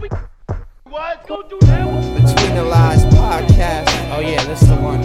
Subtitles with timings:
[0.00, 0.14] Between
[2.54, 3.90] the Lies podcast.
[4.14, 5.02] Oh yeah, this is the one.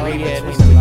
[0.00, 0.78] Oh yeah, this is the.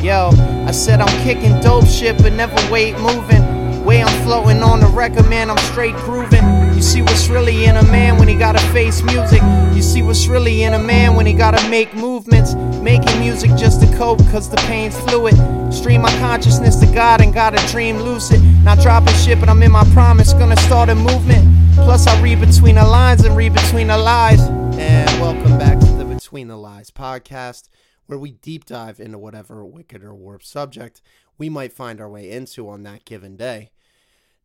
[0.00, 0.30] Yo,
[0.66, 3.84] I said I'm kicking dope shit, but never wait moving.
[3.84, 6.44] Way I'm floating on the record, man, I'm straight grooving.
[6.74, 9.42] You see what's really in a man when he gotta face music.
[9.74, 12.54] You see what's really in a man when he gotta make movements.
[12.80, 15.34] Making music just to cope, cause the pain's fluid.
[15.70, 18.42] Stream my consciousness to God and gotta dream lucid.
[18.64, 21.48] Not dropping shit, but I'm in my promise, gonna start a movement.
[21.74, 24.40] Plus, I read between the lines and read between the lies.
[24.40, 27.68] And welcome back to the Between the Lies podcast,
[28.06, 31.00] where we deep dive into whatever wicked or warped subject
[31.38, 33.70] we might find our way into on that given day.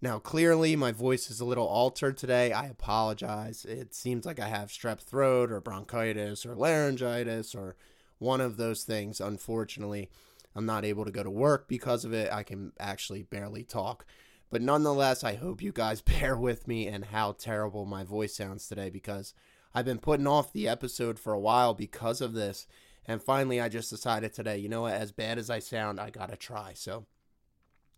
[0.01, 2.53] Now, clearly, my voice is a little altered today.
[2.53, 3.65] I apologize.
[3.65, 7.76] It seems like I have strep throat or bronchitis or laryngitis or
[8.17, 9.20] one of those things.
[9.20, 10.09] Unfortunately,
[10.55, 12.31] I'm not able to go to work because of it.
[12.31, 14.05] I can actually barely talk.
[14.49, 18.67] But nonetheless, I hope you guys bear with me and how terrible my voice sounds
[18.67, 19.34] today because
[19.73, 22.67] I've been putting off the episode for a while because of this.
[23.05, 26.09] And finally, I just decided today, you know what, as bad as I sound, I
[26.09, 26.71] gotta try.
[26.73, 27.05] So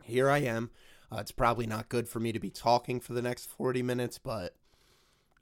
[0.03, 0.71] here I am.
[1.11, 4.17] Uh, it's probably not good for me to be talking for the next 40 minutes,
[4.17, 4.55] but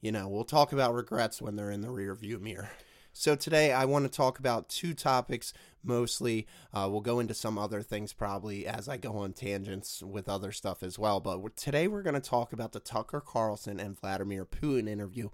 [0.02, 2.70] you know, we'll talk about regrets when they're in the rear view mirror.
[3.18, 6.46] So today I want to talk about two topics mostly.
[6.74, 10.52] Uh, we'll go into some other things probably as I go on tangents with other
[10.52, 11.22] stuff as well.
[11.22, 15.30] But today we're going to talk about the Tucker Carlson and Vladimir Putin interview,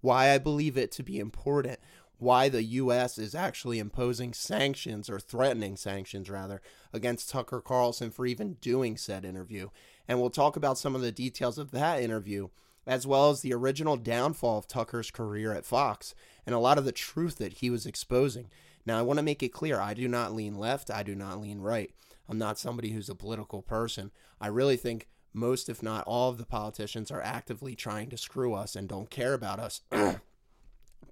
[0.00, 1.78] why I believe it to be important,
[2.16, 3.18] why the U.S.
[3.18, 9.26] is actually imposing sanctions or threatening sanctions rather against Tucker Carlson for even doing said
[9.26, 9.68] interview.
[10.08, 12.48] And we'll talk about some of the details of that interview,
[12.86, 16.14] as well as the original downfall of Tucker's career at Fox
[16.46, 18.48] and a lot of the truth that he was exposing.
[18.86, 21.40] Now, I want to make it clear I do not lean left, I do not
[21.40, 21.90] lean right.
[22.28, 24.10] I'm not somebody who's a political person.
[24.40, 28.54] I really think most, if not all, of the politicians are actively trying to screw
[28.54, 29.82] us and don't care about us.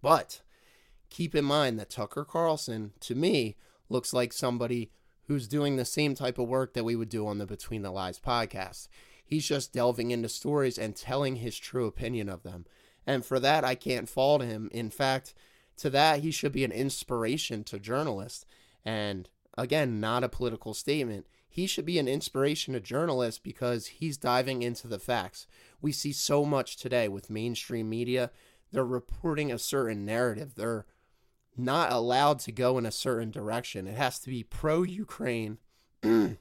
[0.02, 0.40] but
[1.10, 3.56] keep in mind that Tucker Carlson, to me,
[3.88, 4.90] looks like somebody
[5.26, 7.90] who's doing the same type of work that we would do on the Between the
[7.90, 8.88] Lies podcast.
[9.24, 12.66] He's just delving into stories and telling his true opinion of them.
[13.06, 14.68] And for that, I can't fault him.
[14.72, 15.34] In fact,
[15.78, 18.46] to that, he should be an inspiration to journalists.
[18.84, 21.26] And again, not a political statement.
[21.48, 25.46] He should be an inspiration to journalists because he's diving into the facts.
[25.80, 28.30] We see so much today with mainstream media.
[28.72, 30.54] They're reporting a certain narrative.
[30.56, 30.86] They're
[31.56, 33.86] not allowed to go in a certain direction.
[33.86, 35.58] It has to be pro Ukraine.
[36.02, 36.36] oh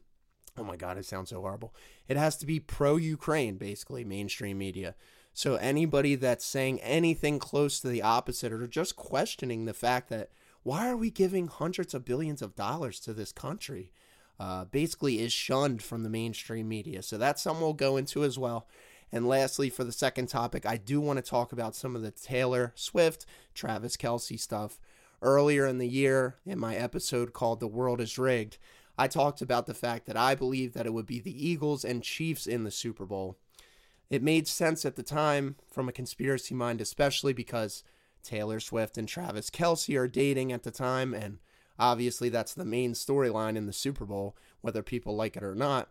[0.58, 1.76] my God, it sounds so horrible.
[2.08, 4.96] It has to be pro Ukraine, basically, mainstream media.
[5.34, 10.30] So anybody that's saying anything close to the opposite or just questioning the fact that
[10.62, 13.92] why are we giving hundreds of billions of dollars to this country
[14.40, 17.02] uh, basically is shunned from the mainstream media.
[17.02, 18.68] So that's something we'll go into as well.
[19.12, 22.12] And lastly, for the second topic, I do want to talk about some of the
[22.12, 24.80] Taylor Swift, Travis Kelce stuff
[25.22, 28.58] earlier in the year in my episode called The World is Rigged,
[28.98, 32.04] I talked about the fact that I believe that it would be the Eagles and
[32.04, 33.38] Chiefs in the Super Bowl.
[34.10, 37.84] It made sense at the time from a conspiracy mind, especially because
[38.24, 41.40] Taylor Swift and Travis Kelce are dating at the time, and
[41.80, 45.90] obviously that's the main storyline in the Super Bowl, whether people like it or not.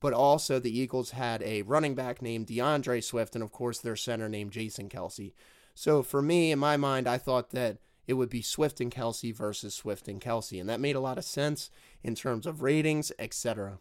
[0.00, 3.96] But also, the Eagles had a running back named D'Andre Swift, and of course, their
[3.96, 5.32] center named Jason Kelce.
[5.74, 9.34] So, for me, in my mind, I thought that it would be Swift and Kelce
[9.34, 10.60] versus Swift and Kelce.
[10.60, 11.70] And that made a lot of sense
[12.02, 13.78] in terms of ratings, etc.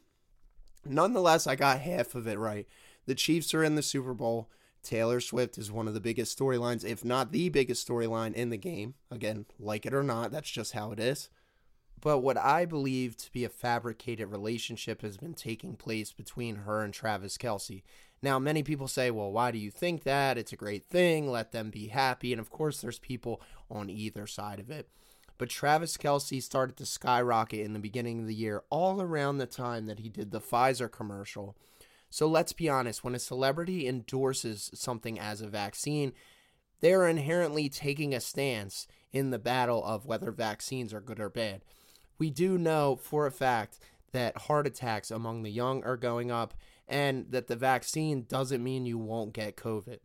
[0.86, 2.68] Nonetheless, I got half of it right.
[3.06, 4.50] The Chiefs are in the Super Bowl.
[4.82, 8.58] Taylor Swift is one of the biggest storylines, if not the biggest storyline in the
[8.58, 8.96] game.
[9.10, 11.30] Again, like it or not, that's just how it is.
[12.02, 16.82] But what I believe to be a fabricated relationship has been taking place between her
[16.82, 17.84] and Travis Kelce.
[18.22, 20.38] Now, many people say, well, why do you think that?
[20.38, 21.30] It's a great thing.
[21.30, 22.34] Let them be happy.
[22.34, 24.90] And of course, there's people on either side of it.
[25.38, 29.46] But Travis Kelce started to skyrocket in the beginning of the year, all around the
[29.46, 31.56] time that he did the Pfizer commercial.
[32.14, 36.14] So let's be honest when a celebrity endorses something as a vaccine,
[36.80, 41.30] they are inherently taking a stance in the battle of whether vaccines are good or
[41.30, 41.64] bad.
[42.20, 43.80] We do know for a fact
[44.12, 46.54] that heart attacks among the young are going up
[46.88, 49.98] and that the vaccine doesn't mean you won't get COVID.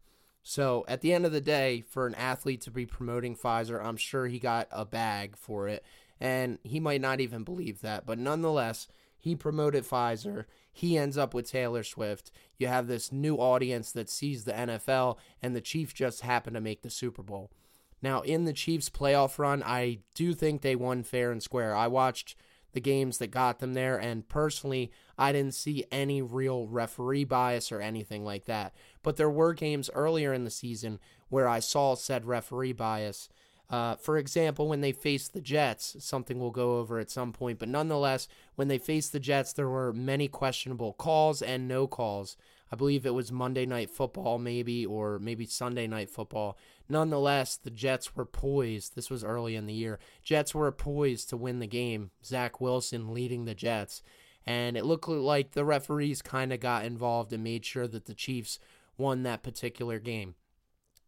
[0.43, 3.99] So at the end of the day, for an athlete to be promoting Pfizer, I'm
[3.99, 5.85] sure he got a bag for it.
[6.19, 8.07] And he might not even believe that.
[8.07, 8.89] But nonetheless,
[9.19, 10.45] he promoted Pfizer.
[10.73, 12.31] He ends up with Taylor Swift.
[12.57, 16.61] You have this new audience that sees the NFL, and the Chiefs just happen to
[16.61, 17.51] make the Super Bowl.
[18.01, 21.75] Now, in the Chiefs' playoff run, I do think they won fair and square.
[21.75, 22.37] I watched
[22.73, 23.97] the games that got them there.
[23.97, 28.75] And personally, I didn't see any real referee bias or anything like that.
[29.03, 33.29] But there were games earlier in the season where I saw said referee bias.
[33.71, 37.59] Uh, for example, when they faced the Jets, something we'll go over at some point,
[37.59, 42.37] but nonetheless, when they faced the Jets, there were many questionable calls and no calls.
[42.71, 46.59] I believe it was Monday Night Football, maybe, or maybe Sunday Night Football.
[46.89, 48.95] Nonetheless, the Jets were poised.
[48.95, 49.99] This was early in the year.
[50.23, 52.11] Jets were poised to win the game.
[52.25, 54.03] Zach Wilson leading the Jets.
[54.47, 58.15] And it looked like the referees kind of got involved and made sure that the
[58.15, 58.59] Chiefs
[58.97, 60.35] won that particular game.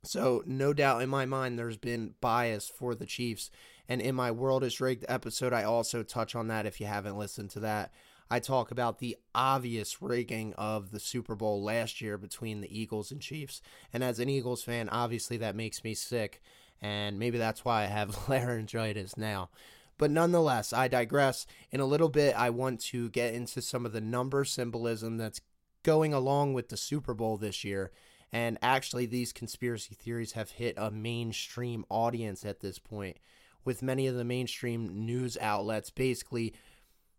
[0.02, 3.50] So, no doubt in my mind, there's been bias for the Chiefs.
[3.88, 7.18] And in my World is Rigged episode, I also touch on that if you haven't
[7.18, 7.92] listened to that.
[8.30, 13.10] I talk about the obvious rigging of the Super Bowl last year between the Eagles
[13.10, 13.60] and Chiefs.
[13.92, 16.40] And as an Eagles fan, obviously that makes me sick.
[16.80, 19.50] And maybe that's why I have laryngitis now.
[19.98, 21.46] But nonetheless, I digress.
[21.72, 25.40] In a little bit, I want to get into some of the number symbolism that's
[25.82, 27.90] going along with the Super Bowl this year
[28.32, 33.16] and actually, these conspiracy theories have hit a mainstream audience at this point,
[33.64, 36.54] with many of the mainstream news outlets basically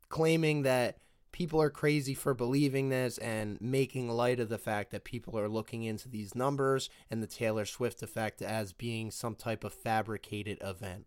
[0.10, 0.98] claiming that
[1.31, 5.50] people are crazy for believing this and making light of the fact that people are
[5.50, 10.57] looking into these numbers and the Taylor Swift effect as being some type of fabricated
[10.62, 11.06] event.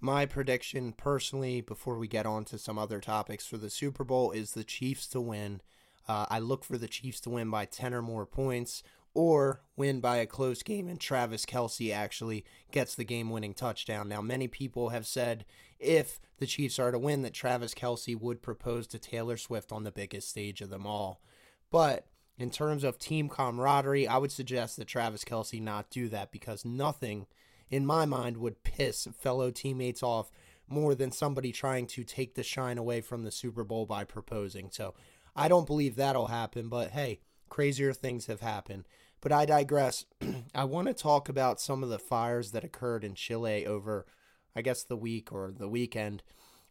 [0.00, 4.30] My prediction, personally, before we get on to some other topics for the Super Bowl,
[4.30, 5.62] is the Chiefs to win.
[6.06, 8.82] Uh, I look for the Chiefs to win by 10 or more points
[9.16, 14.10] or win by a close game and Travis Kelce actually gets the game winning touchdown.
[14.10, 15.46] Now, many people have said
[15.80, 19.84] if the Chiefs are to win, that Travis Kelce would propose to Taylor Swift on
[19.84, 21.22] the biggest stage of them all.
[21.70, 26.30] But in terms of team camaraderie, I would suggest that Travis Kelce not do that
[26.30, 27.26] because nothing
[27.70, 30.30] in my mind would piss fellow teammates off
[30.68, 34.68] more than somebody trying to take the shine away from the Super Bowl by proposing.
[34.70, 34.92] So
[35.34, 38.84] I don't believe that'll happen, but hey, crazier things have happened.
[39.20, 40.04] But I digress.
[40.54, 44.06] I want to talk about some of the fires that occurred in Chile over,
[44.54, 46.22] I guess, the week or the weekend,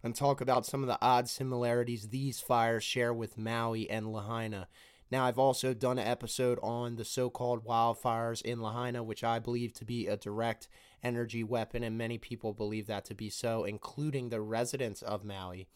[0.03, 4.67] and talk about some of the odd similarities these fires share with Maui and Lahaina.
[5.11, 9.37] Now, I've also done an episode on the so called wildfires in Lahaina, which I
[9.39, 10.67] believe to be a direct
[11.03, 15.67] energy weapon, and many people believe that to be so, including the residents of Maui.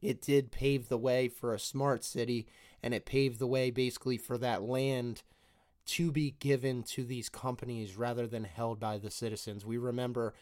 [0.00, 2.46] It did pave the way for a smart city,
[2.82, 5.22] and it paved the way basically for that land
[5.88, 9.64] to be given to these companies rather than held by the citizens.
[9.64, 10.34] We remember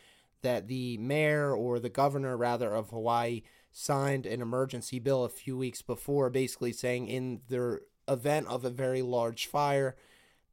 [0.43, 5.57] that the mayor or the governor rather of Hawaii signed an emergency bill a few
[5.57, 9.97] weeks before basically saying in the event of a very large fire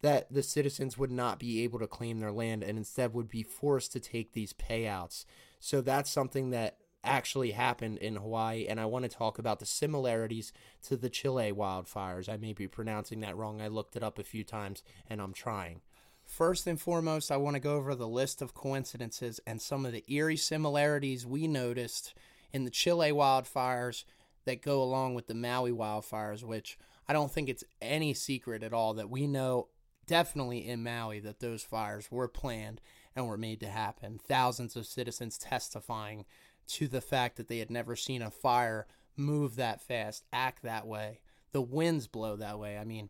[0.01, 3.42] that the citizens would not be able to claim their land and instead would be
[3.42, 5.25] forced to take these payouts.
[5.60, 9.65] So that's something that actually happened in Hawaii, and I want to talk about the
[9.65, 10.53] similarities
[10.83, 12.29] to the Chile wildfires.
[12.29, 13.61] I may be pronouncing that wrong.
[13.61, 15.81] I looked it up a few times, and I'm trying.
[16.25, 19.91] First and foremost, I want to go over the list of coincidences and some of
[19.91, 22.13] the eerie similarities we noticed
[22.51, 24.06] in the Chile wildfires
[24.45, 26.77] that go along with the Maui wildfires, which
[27.07, 29.67] I don't think it's any secret at all that we know
[30.06, 32.81] definitely in Maui that those fires were planned
[33.15, 34.19] and were made to happen.
[34.19, 36.25] Thousands of citizens testifying
[36.68, 40.88] to the fact that they had never seen a fire move that fast, act that
[40.88, 41.19] way,
[41.51, 42.77] the winds blow that way.
[42.77, 43.09] I mean,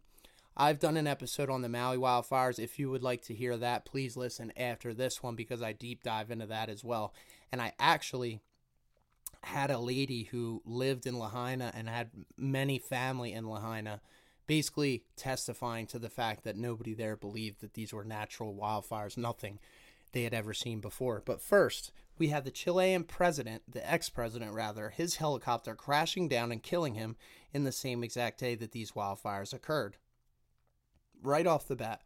[0.56, 2.60] I've done an episode on the Maui wildfires.
[2.60, 6.04] If you would like to hear that, please listen after this one because I deep
[6.04, 7.14] dive into that as well.
[7.52, 8.40] And I actually
[9.44, 14.02] had a lady who lived in Lahaina and had many family in Lahaina
[14.46, 19.60] basically testifying to the fact that nobody there believed that these were natural wildfires, nothing
[20.14, 21.22] they had ever seen before.
[21.26, 26.52] But first, we had the Chilean president, the ex president rather, his helicopter crashing down
[26.52, 27.16] and killing him
[27.52, 29.98] in the same exact day that these wildfires occurred.
[31.22, 32.02] Right off the bat,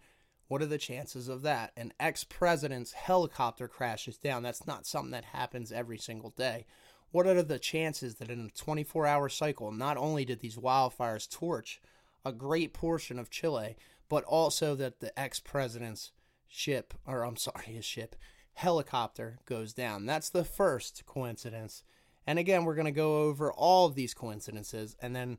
[0.47, 1.73] what are the chances of that?
[1.75, 4.43] An ex president's helicopter crashes down.
[4.43, 6.65] That's not something that happens every single day.
[7.11, 11.29] What are the chances that in a 24 hour cycle, not only did these wildfires
[11.29, 11.81] torch
[12.25, 13.77] a great portion of Chile,
[14.09, 16.11] but also that the ex president's
[16.47, 18.15] ship, or I'm sorry, his ship,
[18.53, 20.05] helicopter goes down.
[20.05, 21.83] That's the first coincidence.
[22.25, 25.37] And again, we're going to go over all of these coincidences and then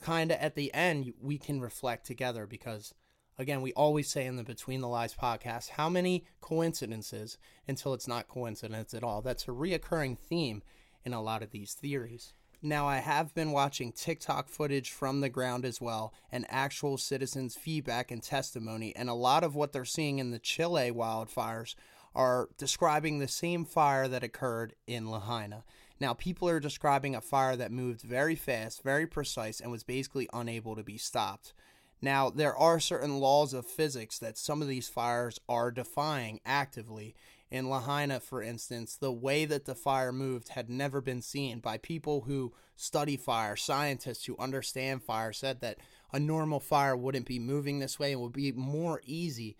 [0.00, 2.94] kind of at the end we can reflect together because
[3.38, 8.08] again, we always say in the Between the Lies podcast, how many coincidences until it's
[8.08, 9.22] not coincidence at all.
[9.22, 10.62] That's a reoccurring theme
[11.04, 12.34] in a lot of these theories.
[12.62, 17.56] Now, I have been watching TikTok footage from the ground as well, and actual citizens'
[17.56, 21.74] feedback and testimony, and a lot of what they're seeing in the Chile wildfires
[22.14, 25.64] are describing the same fire that occurred in Lahaina.
[26.00, 30.28] Now, people are describing a fire that moved very fast, very precise, and was basically
[30.32, 31.54] unable to be stopped.
[32.02, 37.14] Now, there are certain laws of physics that some of these fires are defying actively.
[37.50, 41.78] In Lahaina, for instance, the way that the fire moved had never been seen by
[41.78, 43.56] people who study fire.
[43.56, 45.78] Scientists who understand fire said that
[46.12, 49.56] a normal fire wouldn't be moving this way and would be more easy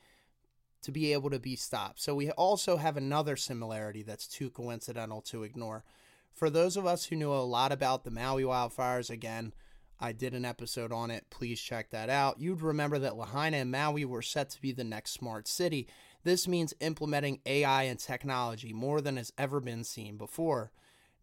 [0.82, 2.00] to be able to be stopped.
[2.00, 5.84] So, we also have another similarity that's too coincidental to ignore.
[6.32, 9.52] For those of us who know a lot about the Maui wildfires, again,
[10.00, 11.26] I did an episode on it.
[11.28, 12.40] Please check that out.
[12.40, 15.88] You'd remember that Lahaina and Maui were set to be the next smart city.
[16.22, 20.70] This means implementing AI and technology more than has ever been seen before.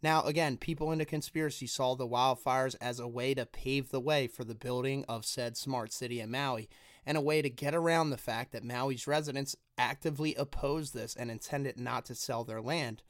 [0.02, 4.28] Now, again, people into conspiracy saw the wildfires as a way to pave the way
[4.28, 6.70] for the building of said smart city in Maui,
[7.06, 11.32] and a way to get around the fact that Maui's residents actively opposed this and
[11.32, 13.02] intended not to sell their land.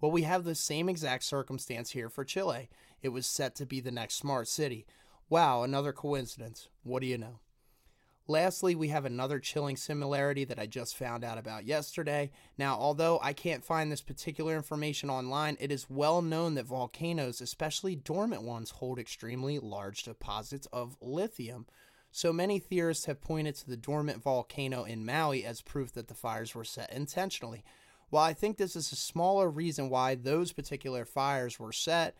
[0.00, 2.68] Well, we have the same exact circumstance here for Chile.
[3.02, 4.84] It was set to be the next smart city.
[5.28, 6.68] Wow, another coincidence.
[6.82, 7.40] What do you know?
[8.28, 12.32] Lastly, we have another chilling similarity that I just found out about yesterday.
[12.58, 17.40] Now, although I can't find this particular information online, it is well known that volcanoes,
[17.40, 21.66] especially dormant ones, hold extremely large deposits of lithium.
[22.10, 26.14] So many theorists have pointed to the dormant volcano in Maui as proof that the
[26.14, 27.62] fires were set intentionally.
[28.10, 32.16] While I think this is a smaller reason why those particular fires were set,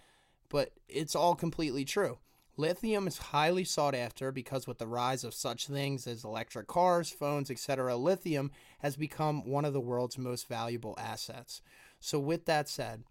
[0.48, 2.18] but it's all completely true.
[2.58, 7.10] Lithium is highly sought after because, with the rise of such things as electric cars,
[7.10, 11.60] phones, etc., lithium has become one of the world's most valuable assets.
[12.00, 13.04] So, with that said,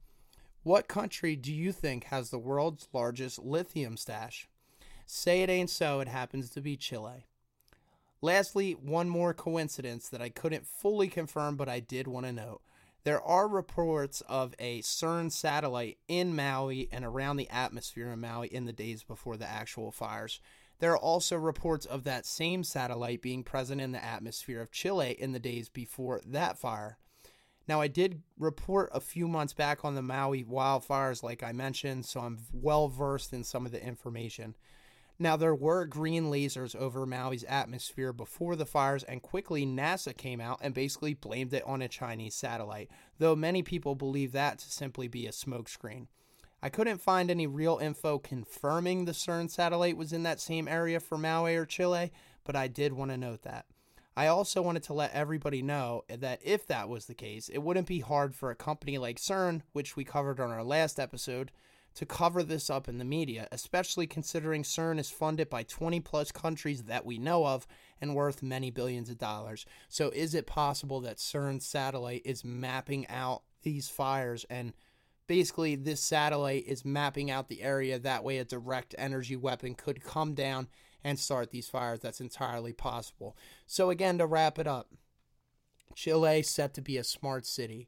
[0.64, 4.50] what country do you think has the world's largest lithium stash?
[5.06, 7.28] Say it ain't so, it happens to be Chile.
[8.22, 12.62] Lastly, one more coincidence that I couldn't fully confirm, but I did want to note.
[13.06, 18.48] There are reports of a CERN satellite in Maui and around the atmosphere in Maui
[18.48, 20.42] in the days before the actual fires.
[20.80, 25.16] There are also reports of that same satellite being present in the atmosphere of Chile
[25.20, 26.98] in the days before that fire.
[27.68, 32.06] Now, I did report a few months back on the Maui wildfires, like I mentioned,
[32.06, 34.56] so I'm well versed in some of the information.
[35.18, 40.42] Now, there were green lasers over Maui's atmosphere before the fires, and quickly NASA came
[40.42, 44.70] out and basically blamed it on a Chinese satellite, though many people believe that to
[44.70, 46.08] simply be a smokescreen.
[46.62, 51.00] I couldn't find any real info confirming the CERN satellite was in that same area
[51.00, 52.12] for Maui or Chile,
[52.44, 53.68] but I did want to note that.
[54.18, 57.88] I also wanted to let everybody know that if that was the case, it wouldn't
[57.88, 61.52] be hard for a company like CERN, which we covered on our last episode,
[61.96, 66.32] to cover this up in the media, especially considering CERN is funded by 20 plus
[66.32, 67.66] countries that we know of
[68.00, 69.66] and worth many billions of dollars.
[69.90, 74.46] So, is it possible that CERN's satellite is mapping out these fires?
[74.50, 74.74] And
[75.28, 77.98] basically this satellite is mapping out the area.
[78.00, 80.68] That way a direct energy weapon could come down
[81.04, 82.00] and start these fires.
[82.00, 83.36] That's entirely possible.
[83.66, 84.90] So again to wrap it up
[85.96, 87.88] Chile set to be a smart city.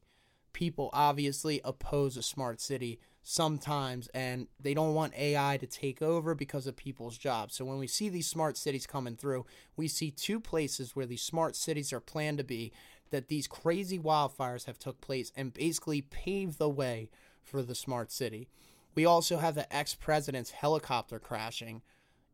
[0.54, 3.00] People obviously oppose a smart city
[3.30, 7.56] sometimes and they don't want AI to take over because of people's jobs.
[7.56, 11.22] So when we see these smart cities coming through, we see two places where these
[11.22, 12.72] smart cities are planned to be
[13.10, 17.10] that these crazy wildfires have took place and basically paved the way
[17.44, 18.48] for the smart city.
[18.96, 21.82] We also have the ex-president's helicopter crashing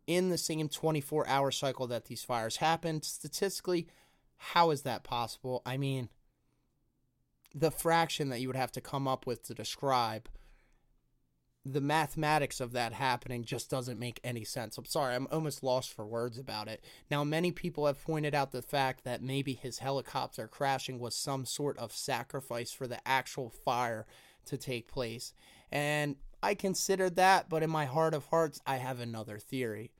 [0.06, 3.04] in the same 24-hour cycle that these fires happened.
[3.04, 3.88] Statistically,
[4.38, 5.64] how is that possible?
[5.66, 6.10] I mean,
[7.52, 10.30] the fraction that you would have to come up with to describe
[11.66, 14.78] the mathematics of that happening just doesn't make any sense.
[14.78, 16.84] I'm sorry, I'm almost lost for words about it.
[17.10, 21.46] Now, many people have pointed out the fact that maybe his helicopter crashing was some
[21.46, 24.06] sort of sacrifice for the actual fire
[24.46, 25.34] to take place.
[25.72, 29.92] And I considered that, but in my heart of hearts, I have another theory.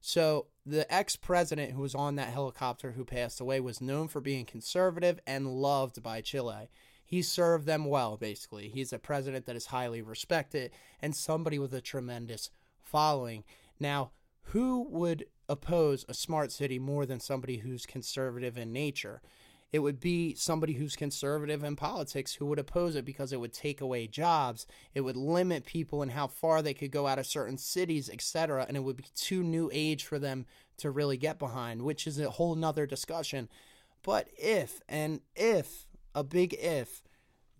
[0.00, 4.22] So, the ex president who was on that helicopter who passed away was known for
[4.22, 6.70] being conservative and loved by Chile
[7.10, 8.68] he served them well, basically.
[8.68, 10.70] He's a president that is highly respected
[11.02, 12.50] and somebody with a tremendous
[12.84, 13.42] following.
[13.80, 14.12] Now,
[14.44, 19.22] who would oppose a smart city more than somebody who's conservative in nature?
[19.72, 23.52] It would be somebody who's conservative in politics who would oppose it because it would
[23.52, 24.68] take away jobs.
[24.94, 28.66] It would limit people and how far they could go out of certain cities, etc.
[28.68, 32.20] And it would be too new age for them to really get behind, which is
[32.20, 33.48] a whole nother discussion.
[34.04, 37.02] But if, and if a big if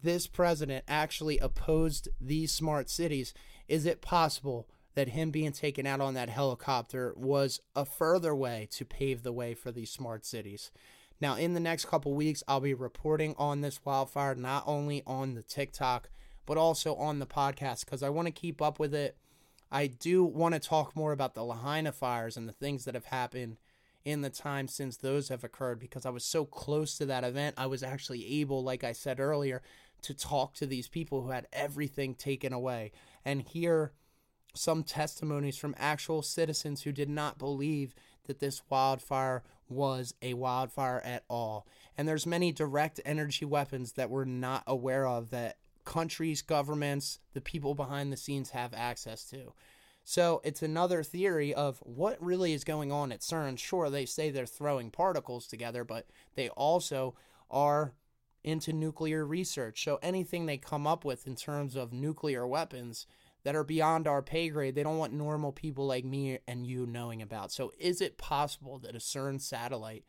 [0.03, 3.35] this president actually opposed these smart cities,
[3.69, 8.69] is it possible that him being taken out on that helicopter was a further way
[8.73, 10.71] to pave the way for these smart cities?
[11.21, 15.35] Now, in the next couple weeks, I'll be reporting on this wildfire, not only on
[15.35, 16.09] the TikTok,
[16.47, 19.17] but also on the podcast because I want to keep up with it.
[19.71, 23.05] I do want to talk more about the Lahaina fires and the things that have
[23.05, 23.59] happened
[24.05, 27.57] in the time since those have occurred because I was so close to that event.
[27.59, 29.63] I was actually able, like I said earlier,
[30.03, 32.93] to talk to these people who had everything taken away
[33.25, 33.93] and hear
[34.55, 37.95] some testimonies from actual citizens who did not believe
[38.27, 41.67] that this wildfire was a wildfire at all.
[41.97, 47.41] And there's many direct energy weapons that we're not aware of that countries, governments, the
[47.41, 49.53] people behind the scenes have access to.
[50.11, 53.57] So it's another theory of what really is going on at CERN.
[53.57, 57.15] Sure, they say they're throwing particles together, but they also
[57.49, 57.95] are
[58.43, 59.85] into nuclear research.
[59.85, 63.07] So anything they come up with in terms of nuclear weapons
[63.45, 66.87] that are beyond our pay grade, they don't want normal people like me and you
[66.87, 67.53] knowing about.
[67.53, 70.07] So is it possible that a CERN satellite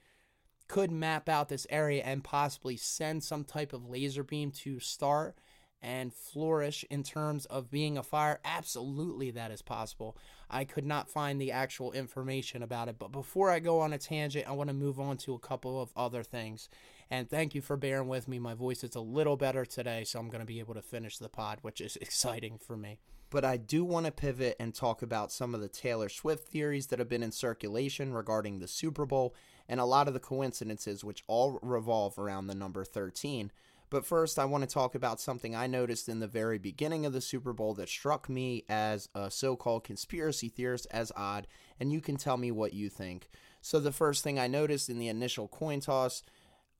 [0.67, 5.37] could map out this area and possibly send some type of laser beam to start
[5.81, 8.39] and flourish in terms of being a fire?
[8.45, 10.17] Absolutely, that is possible.
[10.49, 12.97] I could not find the actual information about it.
[12.99, 15.81] But before I go on a tangent, I want to move on to a couple
[15.81, 16.69] of other things.
[17.09, 18.39] And thank you for bearing with me.
[18.39, 21.17] My voice is a little better today, so I'm going to be able to finish
[21.17, 22.99] the pod, which is exciting for me.
[23.29, 26.87] But I do want to pivot and talk about some of the Taylor Swift theories
[26.87, 29.33] that have been in circulation regarding the Super Bowl
[29.69, 33.51] and a lot of the coincidences, which all revolve around the number 13.
[33.91, 37.11] But first, I want to talk about something I noticed in the very beginning of
[37.11, 41.45] the Super Bowl that struck me as a so called conspiracy theorist as odd,
[41.77, 43.27] and you can tell me what you think.
[43.61, 46.23] So, the first thing I noticed in the initial coin toss,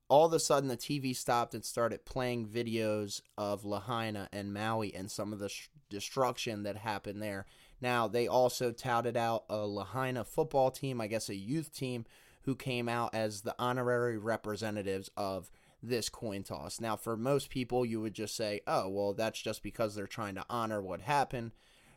[0.07, 4.95] all of a sudden the TV stopped and started playing videos of Lahaina and Maui
[4.95, 7.45] and some of the sh- destruction that happened there.
[7.81, 12.05] Now, they also touted out a Lahaina football team, I guess a youth team,
[12.43, 15.51] who came out as the honorary representatives of
[15.83, 16.79] this coin toss.
[16.79, 20.35] Now, for most people, you would just say, oh, well, that's just because they're trying
[20.35, 21.51] to honor what happened.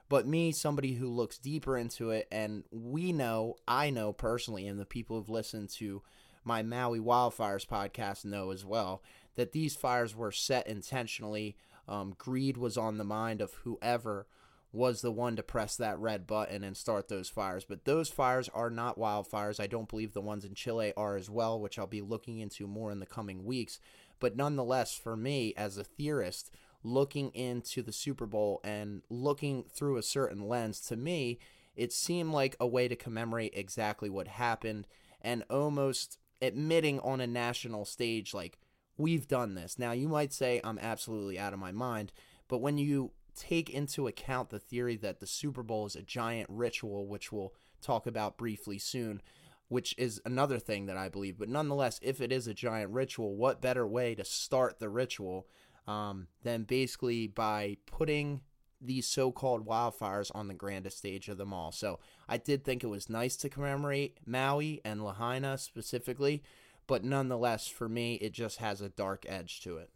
[0.08, 4.78] But me, somebody who looks deeper into it, and we know, I know personally, and
[4.78, 6.02] the people who've listened to
[6.44, 9.02] my Maui Wildfires podcast know as well,
[9.34, 11.56] that these fires were set intentionally.
[11.88, 14.26] Um, greed was on the mind of whoever
[14.74, 17.64] was the one to press that red button and start those fires.
[17.64, 19.60] But those fires are not wildfires.
[19.60, 22.66] I don't believe the ones in Chile are as well, which I'll be looking into
[22.66, 23.78] more in the coming weeks.
[24.18, 26.50] But nonetheless, for me as a theorist,
[26.82, 31.38] looking into the Super Bowl and looking through a certain lens, to me,
[31.76, 34.88] it seemed like a way to commemorate exactly what happened
[35.22, 38.58] and almost admitting on a national stage, like,
[38.96, 39.78] we've done this.
[39.78, 42.12] Now, you might say I'm absolutely out of my mind,
[42.48, 46.48] but when you take into account the theory that the Super Bowl is a giant
[46.50, 49.22] ritual, which we'll talk about briefly soon,
[49.68, 51.38] which is another thing that I believe.
[51.38, 55.46] But nonetheless, if it is a giant ritual, what better way to start the ritual
[55.86, 58.40] um, than basically by putting
[58.80, 61.72] these so called wildfires on the grandest stage of them all?
[61.72, 66.42] So I did think it was nice to commemorate Maui and Lahaina specifically,
[66.86, 69.90] but nonetheless, for me, it just has a dark edge to it.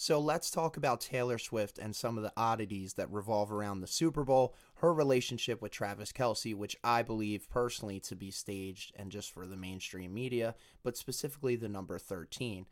[0.00, 3.88] So let's talk about Taylor Swift and some of the oddities that revolve around the
[3.88, 9.10] Super Bowl, her relationship with Travis Kelce, which I believe personally to be staged and
[9.10, 12.66] just for the mainstream media, but specifically the number 13.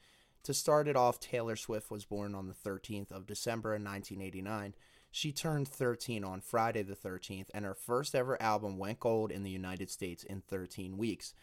[0.45, 4.75] To start it off, Taylor Swift was born on the 13th of December in 1989.
[5.11, 9.43] She turned 13 on Friday the 13th, and her first ever album went gold in
[9.43, 11.35] the United States in 13 weeks.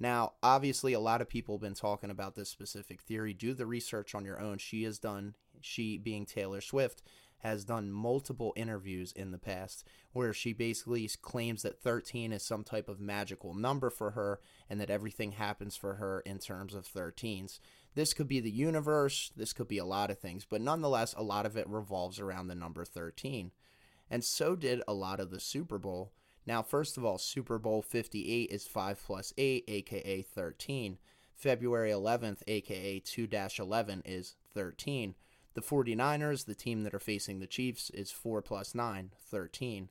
[0.00, 3.34] Now, obviously, a lot of people have been talking about this specific theory.
[3.34, 4.56] Do the research on your own.
[4.56, 7.02] She has done, she being Taylor Swift,
[7.40, 12.64] has done multiple interviews in the past where she basically claims that 13 is some
[12.64, 16.86] type of magical number for her and that everything happens for her in terms of
[16.86, 17.60] 13s.
[17.94, 21.22] This could be the universe, this could be a lot of things, but nonetheless, a
[21.22, 23.52] lot of it revolves around the number 13.
[24.10, 26.12] And so did a lot of the Super Bowl.
[26.50, 30.98] Now, first of all, Super Bowl 58 is 5 plus 8, aka 13.
[31.32, 33.28] February 11th, aka 2
[33.60, 35.14] 11, is 13.
[35.54, 39.90] The 49ers, the team that are facing the Chiefs, is 4 plus 9, 13.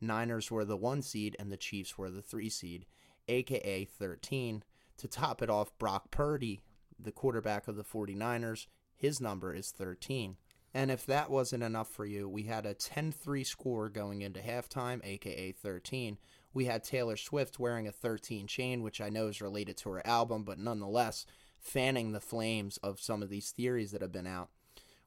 [0.00, 2.86] Niners were the 1 seed and the Chiefs were the 3 seed,
[3.28, 4.64] aka 13.
[4.96, 6.60] To top it off, Brock Purdy,
[6.98, 10.38] the quarterback of the 49ers, his number is 13.
[10.72, 14.40] And if that wasn't enough for you, we had a 10 3 score going into
[14.40, 16.18] halftime, aka 13.
[16.52, 20.06] We had Taylor Swift wearing a 13 chain, which I know is related to her
[20.06, 21.26] album, but nonetheless,
[21.58, 24.50] fanning the flames of some of these theories that have been out.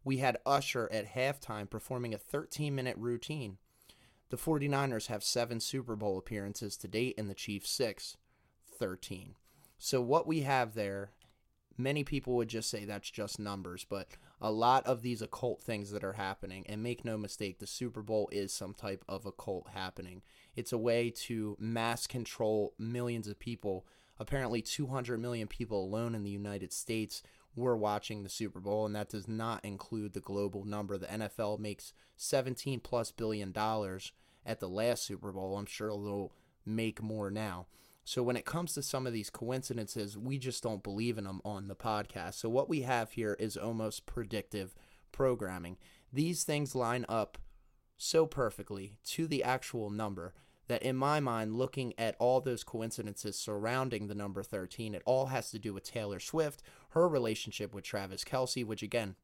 [0.03, 3.57] We had Usher at halftime performing a 13 minute routine.
[4.29, 8.17] The 49ers have seven Super Bowl appearances to date, and the Chiefs six,
[8.79, 9.35] 13.
[9.77, 11.11] So, what we have there
[11.77, 14.07] many people would just say that's just numbers, but
[14.43, 16.65] a lot of these occult things that are happening.
[16.67, 20.21] And make no mistake, the Super Bowl is some type of occult happening.
[20.53, 23.87] It's a way to mass control millions of people.
[24.19, 27.23] Apparently, 200 million people alone in the United States
[27.55, 30.97] were watching the Super Bowl, and that does not include the global number.
[30.97, 34.11] The NFL makes 17 plus billion dollars
[34.45, 35.57] at the last Super Bowl.
[35.57, 36.33] I'm sure they'll
[36.65, 37.67] make more now.
[38.05, 41.41] So when it comes to some of these coincidences, we just don't believe in them
[41.45, 42.35] on the podcast.
[42.35, 44.75] So what we have here is almost predictive
[45.11, 45.77] programming.
[46.11, 47.37] These things line up
[47.97, 50.33] so perfectly to the actual number
[50.67, 55.27] that in my mind looking at all those coincidences surrounding the number 13 it all
[55.27, 59.15] has to do with Taylor Swift, her relationship with Travis Kelce which again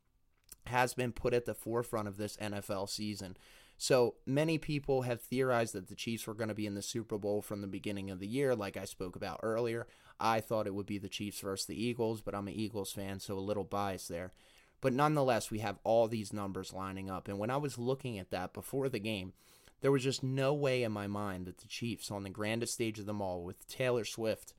[0.68, 3.36] has been put at the forefront of this NFL season.
[3.82, 7.18] So many people have theorized that the Chiefs were going to be in the Super
[7.18, 9.88] Bowl from the beginning of the year, like I spoke about earlier.
[10.20, 13.22] I thought it would be the Chiefs versus the Eagles, but I'm an Eagles fan,
[13.22, 14.34] so a little biased there.
[14.82, 17.30] But nonetheless, we have all these numbers lining up.
[17.30, 19.32] And when I was looking at that before the game,
[19.80, 23.00] there was just no way in my mind that the Chiefs, on the grandest stage
[23.00, 24.54] of them all, with Taylor Swift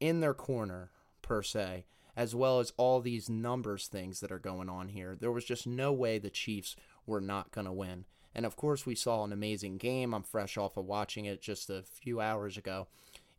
[0.00, 0.90] in their corner,
[1.22, 5.32] per se, as well as all these numbers things that are going on here, there
[5.32, 8.04] was just no way the Chiefs were not going to win.
[8.38, 10.14] And of course, we saw an amazing game.
[10.14, 12.86] I'm fresh off of watching it just a few hours ago.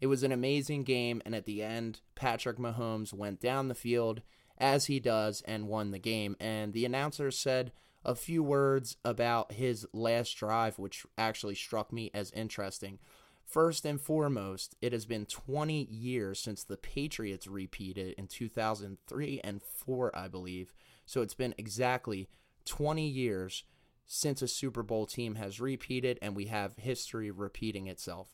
[0.01, 4.21] It was an amazing game, and at the end, Patrick Mahomes went down the field
[4.57, 6.35] as he does and won the game.
[6.37, 7.71] And the announcer said
[8.03, 12.99] a few words about his last drive, which actually struck me as interesting.
[13.45, 19.61] First and foremost, it has been 20 years since the Patriots repeated in 2003 and
[19.61, 20.73] 4, I believe.
[21.05, 22.27] So it's been exactly
[22.65, 23.63] 20 years
[24.11, 28.33] since a Super Bowl team has repeated, and we have history repeating itself.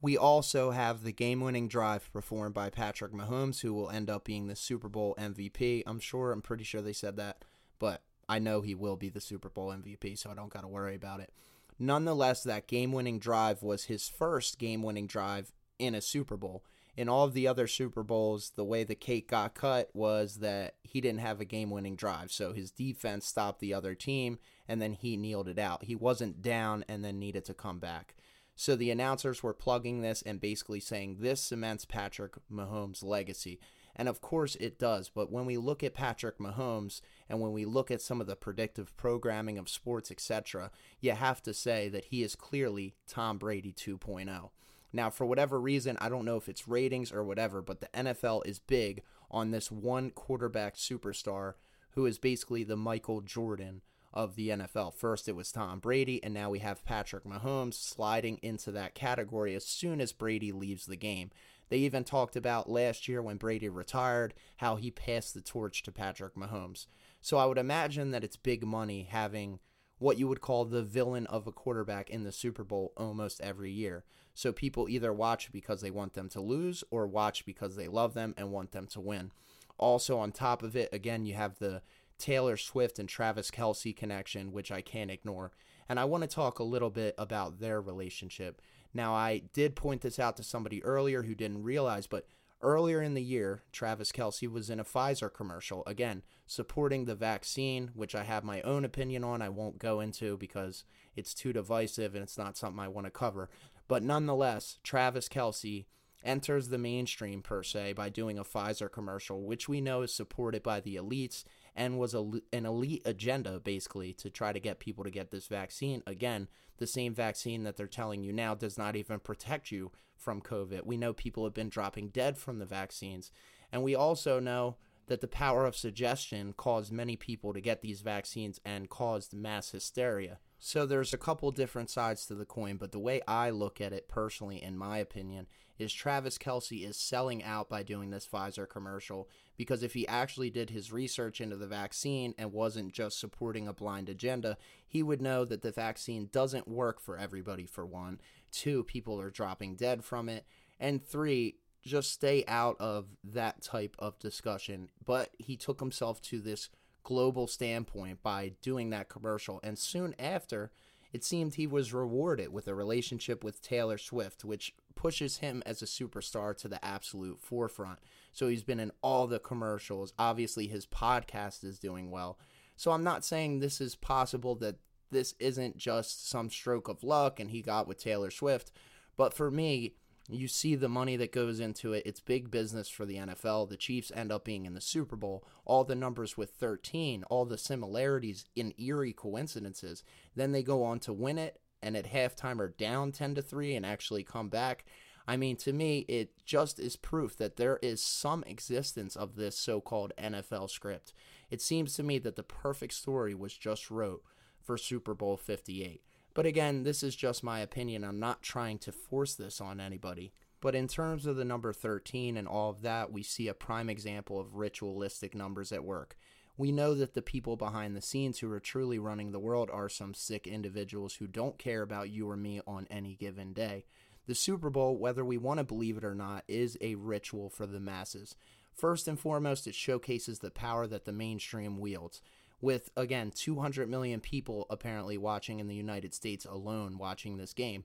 [0.00, 4.24] We also have the game winning drive performed by Patrick Mahomes, who will end up
[4.24, 5.82] being the Super Bowl MVP.
[5.84, 7.44] I'm sure, I'm pretty sure they said that,
[7.80, 10.68] but I know he will be the Super Bowl MVP, so I don't got to
[10.68, 11.32] worry about it.
[11.76, 16.62] Nonetheless, that game winning drive was his first game winning drive in a Super Bowl
[16.96, 20.76] in all of the other Super Bowls, the way the cake got cut was that
[20.82, 22.32] he didn't have a game winning drive.
[22.32, 25.84] So his defense stopped the other team and then he kneeled it out.
[25.84, 28.14] He wasn't down and then needed to come back.
[28.54, 33.60] So the announcers were plugging this and basically saying this cements Patrick Mahomes' legacy.
[33.94, 35.10] And of course it does.
[35.10, 38.36] But when we look at Patrick Mahomes and when we look at some of the
[38.36, 43.74] predictive programming of sports, etc., you have to say that he is clearly Tom Brady
[43.74, 44.50] 2.0.
[44.92, 48.46] Now, for whatever reason, I don't know if it's ratings or whatever, but the NFL
[48.46, 51.54] is big on this one quarterback superstar
[51.90, 54.94] who is basically the Michael Jordan of the NFL.
[54.94, 59.54] First, it was Tom Brady, and now we have Patrick Mahomes sliding into that category
[59.54, 61.30] as soon as Brady leaves the game.
[61.68, 65.92] They even talked about last year when Brady retired how he passed the torch to
[65.92, 66.86] Patrick Mahomes.
[67.20, 69.58] So I would imagine that it's big money having
[69.98, 73.70] what you would call the villain of a quarterback in the Super Bowl almost every
[73.70, 74.04] year.
[74.34, 78.12] So people either watch because they want them to lose or watch because they love
[78.12, 79.32] them and want them to win.
[79.78, 81.82] Also, on top of it, again, you have the
[82.18, 85.52] Taylor Swift and Travis Kelce connection, which I can't ignore.
[85.88, 88.60] And I want to talk a little bit about their relationship.
[88.92, 92.26] Now, I did point this out to somebody earlier who didn't realize, but
[92.62, 97.90] earlier in the year, Travis Kelce was in a Pfizer commercial, again, supporting the vaccine,
[97.94, 99.42] which I have my own opinion on.
[99.42, 103.10] I won't go into because it's too divisive and it's not something I want to
[103.10, 103.50] cover.
[103.88, 105.86] But nonetheless, Travis Kelce
[106.24, 110.62] enters the mainstream per se by doing a Pfizer commercial, which we know is supported
[110.62, 115.04] by the elites and was a, an elite agenda basically to try to get people
[115.04, 116.02] to get this vaccine.
[116.06, 120.40] Again, the same vaccine that they're telling you now does not even protect you from
[120.40, 120.84] COVID.
[120.84, 123.30] We know people have been dropping dead from the vaccines.
[123.70, 128.00] And we also know that the power of suggestion caused many people to get these
[128.00, 130.38] vaccines and caused mass hysteria.
[130.58, 133.92] So there's a couple different sides to the coin, but the way I look at
[133.92, 135.46] it personally, in my opinion,
[135.78, 140.50] is Travis Kelce is selling out by doing this Pfizer commercial because if he actually
[140.50, 145.20] did his research into the vaccine and wasn't just supporting a blind agenda, he would
[145.20, 148.20] know that the vaccine doesn't work for everybody, for one.
[148.50, 150.46] Two, people are dropping dead from it.
[150.80, 151.56] And three,
[151.86, 154.90] just stay out of that type of discussion.
[155.04, 156.68] But he took himself to this
[157.04, 159.60] global standpoint by doing that commercial.
[159.62, 160.70] And soon after,
[161.12, 165.80] it seemed he was rewarded with a relationship with Taylor Swift, which pushes him as
[165.80, 168.00] a superstar to the absolute forefront.
[168.32, 170.12] So he's been in all the commercials.
[170.18, 172.38] Obviously, his podcast is doing well.
[172.76, 174.76] So I'm not saying this is possible that
[175.10, 178.72] this isn't just some stroke of luck and he got with Taylor Swift.
[179.16, 179.94] But for me,
[180.28, 182.02] You see the money that goes into it.
[182.04, 183.68] It's big business for the NFL.
[183.68, 185.46] The Chiefs end up being in the Super Bowl.
[185.64, 190.02] All the numbers with 13, all the similarities in eerie coincidences.
[190.34, 193.76] Then they go on to win it and at halftime are down 10 to 3
[193.76, 194.84] and actually come back.
[195.28, 199.56] I mean, to me, it just is proof that there is some existence of this
[199.56, 201.12] so called NFL script.
[201.50, 204.22] It seems to me that the perfect story was just wrote
[204.62, 206.02] for Super Bowl 58.
[206.36, 208.04] But again, this is just my opinion.
[208.04, 210.34] I'm not trying to force this on anybody.
[210.60, 213.88] But in terms of the number 13 and all of that, we see a prime
[213.88, 216.14] example of ritualistic numbers at work.
[216.58, 219.88] We know that the people behind the scenes who are truly running the world are
[219.88, 223.86] some sick individuals who don't care about you or me on any given day.
[224.26, 227.66] The Super Bowl, whether we want to believe it or not, is a ritual for
[227.66, 228.36] the masses.
[228.74, 232.20] First and foremost, it showcases the power that the mainstream wields.
[232.60, 237.84] With, again, 200 million people apparently watching in the United States alone watching this game.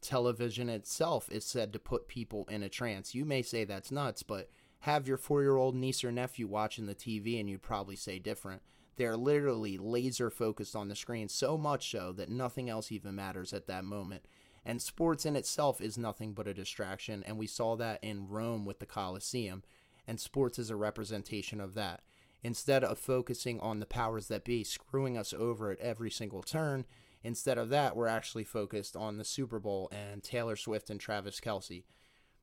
[0.00, 3.14] Television itself is said to put people in a trance.
[3.14, 4.50] You may say that's nuts, but
[4.80, 8.18] have your four year old niece or nephew watching the TV and you'd probably say
[8.18, 8.62] different.
[8.96, 13.52] They're literally laser focused on the screen, so much so that nothing else even matters
[13.52, 14.26] at that moment.
[14.64, 18.64] And sports in itself is nothing but a distraction, and we saw that in Rome
[18.64, 19.62] with the Colosseum,
[20.06, 22.02] and sports is a representation of that.
[22.44, 26.84] Instead of focusing on the powers that be screwing us over at every single turn,
[27.22, 31.40] instead of that, we're actually focused on the Super Bowl and Taylor Swift and Travis
[31.40, 31.84] Kelce.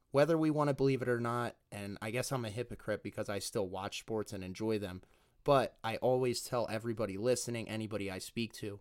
[0.10, 3.30] Whether we want to believe it or not, and I guess I'm a hypocrite because
[3.30, 5.04] I still watch sports and enjoy them,
[5.44, 8.80] but I always tell everybody listening, anybody I speak to,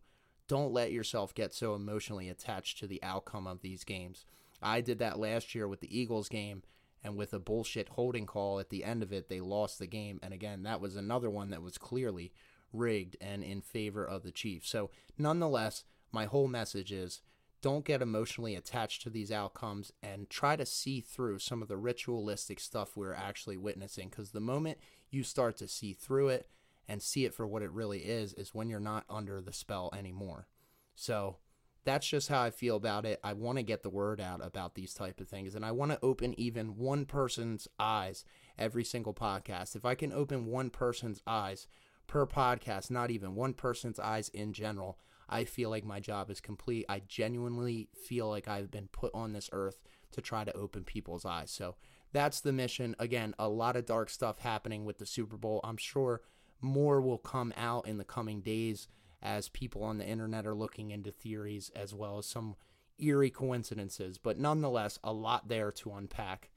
[0.48, 4.24] don't let yourself get so emotionally attached to the outcome of these games.
[4.62, 6.62] I did that last year with the Eagles game,
[7.02, 10.20] and with a bullshit holding call at the end of it, they lost the game.
[10.22, 12.32] And again, that was another one that was clearly
[12.72, 14.68] rigged and in favor of the Chiefs.
[14.68, 17.20] So, nonetheless, my whole message is
[17.62, 21.76] don't get emotionally attached to these outcomes and try to see through some of the
[21.76, 24.08] ritualistic stuff we're actually witnessing.
[24.08, 24.78] Because the moment
[25.10, 26.48] you start to see through it,
[26.90, 29.90] and see it for what it really is is when you're not under the spell
[29.96, 30.48] anymore.
[30.96, 31.36] So
[31.84, 33.20] that's just how I feel about it.
[33.24, 35.92] I want to get the word out about these type of things and I want
[35.92, 38.24] to open even one person's eyes
[38.58, 39.76] every single podcast.
[39.76, 41.66] If I can open one person's eyes
[42.06, 46.40] per podcast, not even one person's eyes in general, I feel like my job is
[46.40, 46.84] complete.
[46.88, 49.80] I genuinely feel like I've been put on this earth
[50.12, 51.50] to try to open people's eyes.
[51.50, 51.76] So
[52.12, 52.96] that's the mission.
[52.98, 55.60] Again, a lot of dark stuff happening with the Super Bowl.
[55.62, 56.20] I'm sure
[56.60, 58.88] more will come out in the coming days
[59.22, 62.56] as people on the internet are looking into theories as well as some
[62.98, 66.50] eerie coincidences, but nonetheless, a lot there to unpack.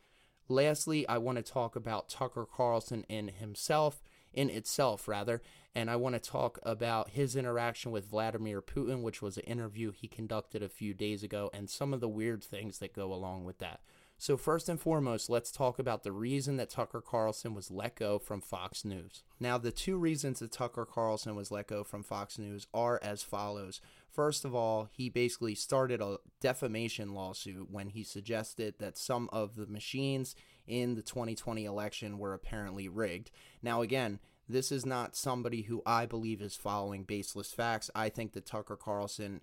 [0.50, 5.42] Lastly, I want to talk about Tucker Carlson in himself, in itself rather,
[5.74, 9.92] and I want to talk about his interaction with Vladimir Putin, which was an interview
[9.92, 13.46] he conducted a few days ago, and some of the weird things that go along
[13.46, 13.82] with that.
[14.24, 18.20] So, first and foremost, let's talk about the reason that Tucker Carlson was let go
[18.20, 19.22] from Fox News.
[19.38, 23.22] Now, the two reasons that Tucker Carlson was let go from Fox News are as
[23.22, 23.82] follows.
[24.10, 29.58] First of all, he basically started a defamation lawsuit when he suggested that some of
[29.58, 33.30] the machines in the 2020 election were apparently rigged.
[33.62, 37.92] Now, again, this is not somebody who I believe is following baseless facts.
[37.94, 39.42] I think that Tucker Carlson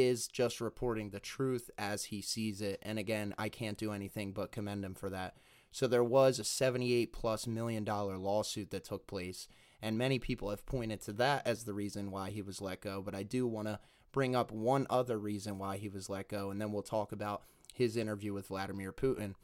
[0.00, 2.78] is just reporting the truth as he sees it.
[2.82, 5.36] And again, I can't do anything but commend him for that.
[5.70, 9.48] So there was a 78 plus million dollar lawsuit that took place,
[9.82, 13.02] and many people have pointed to that as the reason why he was let go.
[13.02, 13.80] But I do want to
[14.12, 17.42] bring up one other reason why he was let go, and then we'll talk about
[17.72, 19.34] his interview with Vladimir Putin.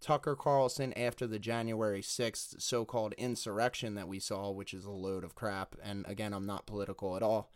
[0.00, 4.90] Tucker Carlson, after the January 6th so called insurrection that we saw, which is a
[4.90, 7.50] load of crap, and again, I'm not political at all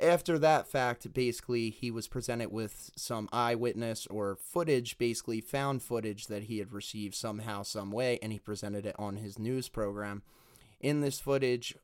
[0.00, 6.26] after that fact, basically, he was presented with some eyewitness or footage, basically found footage
[6.26, 10.22] that he had received somehow, some way, and he presented it on his news program.
[10.80, 11.76] In this footage,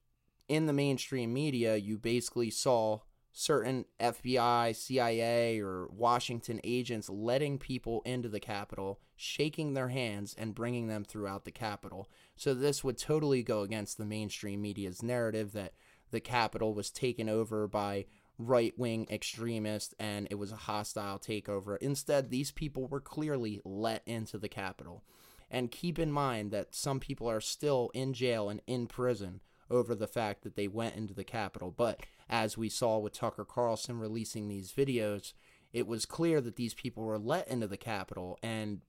[0.48, 3.00] in the mainstream media, you basically saw
[3.32, 10.54] certain FBI, CIA, or Washington agents letting people into the Capitol, shaking their hands, and
[10.54, 12.08] bringing them throughout the Capitol.
[12.34, 15.74] So, this would totally go against the mainstream media's narrative that
[16.10, 18.06] the Capitol was taken over by
[18.38, 21.78] right wing extremists and it was a hostile takeover.
[21.78, 25.04] Instead, these people were clearly let into the Capitol.
[25.50, 29.40] And keep in mind that some people are still in jail and in prison
[29.70, 31.72] over the fact that they went into the Capitol.
[31.76, 35.32] But as we saw with Tucker Carlson releasing these videos,
[35.72, 38.80] it was clear that these people were let into the Capitol and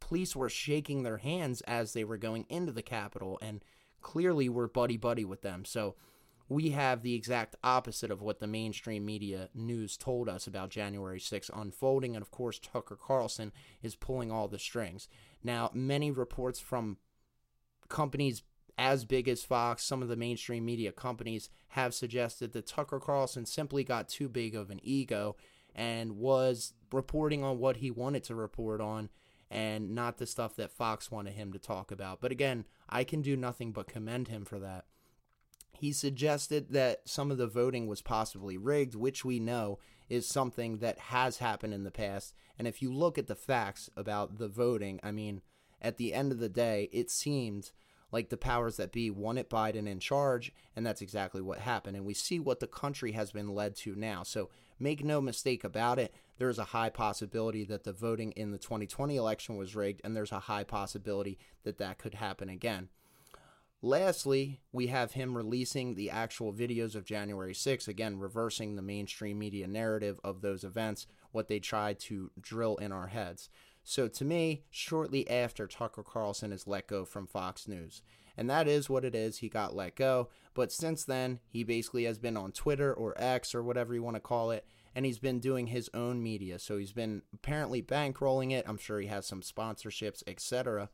[0.00, 3.62] police were shaking their hands as they were going into the Capitol and
[4.00, 5.64] clearly were buddy buddy with them.
[5.64, 5.96] So
[6.50, 11.20] we have the exact opposite of what the mainstream media news told us about January
[11.20, 12.16] 6th unfolding.
[12.16, 15.08] And of course, Tucker Carlson is pulling all the strings.
[15.44, 16.96] Now, many reports from
[17.88, 18.42] companies
[18.76, 23.46] as big as Fox, some of the mainstream media companies have suggested that Tucker Carlson
[23.46, 25.36] simply got too big of an ego
[25.72, 29.08] and was reporting on what he wanted to report on
[29.52, 32.20] and not the stuff that Fox wanted him to talk about.
[32.20, 34.86] But again, I can do nothing but commend him for that.
[35.80, 39.78] He suggested that some of the voting was possibly rigged, which we know
[40.10, 42.34] is something that has happened in the past.
[42.58, 45.40] And if you look at the facts about the voting, I mean,
[45.80, 47.70] at the end of the day, it seemed
[48.12, 51.96] like the powers that be wanted Biden in charge, and that's exactly what happened.
[51.96, 54.22] And we see what the country has been led to now.
[54.22, 58.58] So make no mistake about it, there's a high possibility that the voting in the
[58.58, 62.90] 2020 election was rigged, and there's a high possibility that that could happen again.
[63.82, 69.38] Lastly, we have him releasing the actual videos of January 6th, again, reversing the mainstream
[69.38, 73.48] media narrative of those events, what they tried to drill in our heads.
[73.82, 78.02] So, to me, shortly after Tucker Carlson is let go from Fox News.
[78.36, 79.38] And that is what it is.
[79.38, 80.28] He got let go.
[80.52, 84.16] But since then, he basically has been on Twitter or X or whatever you want
[84.16, 86.58] to call it, and he's been doing his own media.
[86.58, 88.66] So, he's been apparently bankrolling it.
[88.68, 90.90] I'm sure he has some sponsorships, etc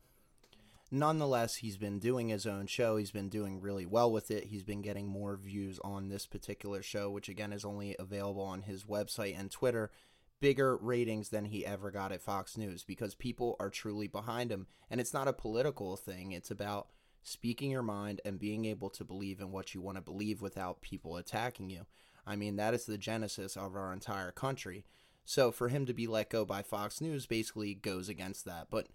[0.91, 2.97] nonetheless, he's been doing his own show.
[2.97, 4.45] He's been doing really well with it.
[4.45, 8.63] He's been getting more views on this particular show, which again is only available on
[8.63, 9.91] his website and Twitter.
[10.39, 14.67] Bigger ratings than he ever got at Fox News because people are truly behind him.
[14.89, 16.89] And it's not a political thing, it's about
[17.23, 20.81] speaking your mind and being able to believe in what you want to believe without
[20.81, 21.85] people attacking you.
[22.25, 24.85] I mean, that is the genesis of our entire country.
[25.25, 28.67] So for him to be let go by Fox News basically goes against that.
[28.69, 28.87] But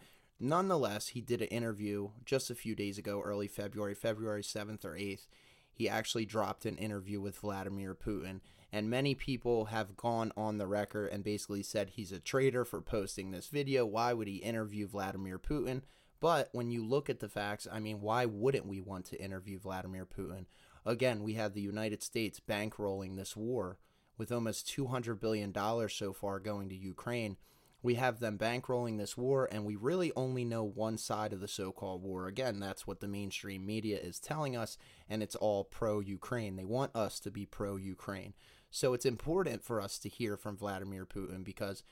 [0.45, 4.97] Nonetheless, he did an interview just a few days ago, early February, February 7th or
[4.97, 5.29] 8th.
[5.73, 8.41] He actually dropped an interview with Vladimir Putin.
[8.73, 12.81] And many people have gone on the record and basically said he's a traitor for
[12.81, 13.87] posting this video.
[13.87, 15.83] Why would he interview Vladimir Putin?
[16.19, 19.61] But when you look at the facts, I mean, why wouldn't we want to interview
[19.61, 20.47] Vladimir Putin?
[20.85, 23.79] Again, we have the United States bankrolling this war
[24.19, 25.55] with almost $200 billion
[25.89, 27.37] so far going to Ukraine
[27.83, 31.49] we have them bankrolling this war, and we really only know one side of the
[31.49, 32.29] so called war.
[32.29, 36.57] Again, that's what the mainstream media is telling us, and it's all pro Ukraine.
[36.57, 38.35] They want us to be pro Ukraine.
[38.71, 41.83] So it's important for us to hear from Vladimir Putin because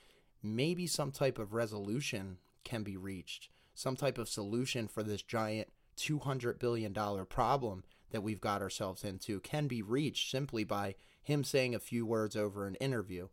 [0.42, 5.68] maybe some type of resolution can be reached, some type of solution for this giant
[5.98, 6.94] $200 billion
[7.26, 12.06] problem that we've got ourselves into can be reached simply by him saying a few
[12.06, 13.28] words over an interview.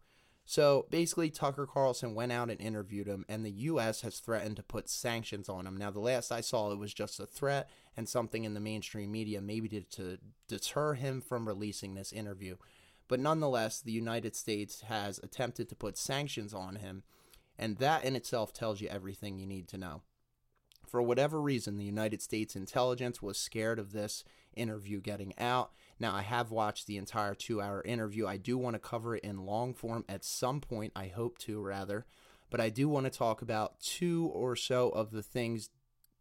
[0.50, 4.00] So basically, Tucker Carlson went out and interviewed him, and the U.S.
[4.00, 5.76] has threatened to put sanctions on him.
[5.76, 9.12] Now, the last I saw, it was just a threat and something in the mainstream
[9.12, 12.56] media, maybe to, to deter him from releasing this interview.
[13.10, 17.04] But nonetheless, the United States has attempted to put sanctions on him,
[17.60, 20.02] and that in itself tells you everything you need to know.
[20.88, 24.24] For whatever reason, the United States intelligence was scared of this
[24.56, 25.72] interview getting out.
[26.00, 28.28] Now, I have watched the entire two hour interview.
[28.28, 30.94] I do want to cover it in long form at some point.
[30.96, 32.06] I hope to, rather.
[32.50, 35.70] But I do want to talk about two or so of the things